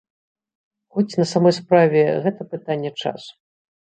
Хоць, 0.95 1.17
на 1.19 1.25
самой 1.33 1.53
справе, 1.59 2.01
гэта 2.23 2.41
пытанне 2.53 2.91
часу. 3.01 3.31